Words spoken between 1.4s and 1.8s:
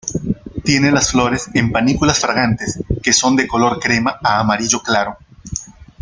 en